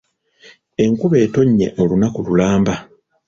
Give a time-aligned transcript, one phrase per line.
[0.83, 2.73] Enkuba etonnye olunaku lulamba.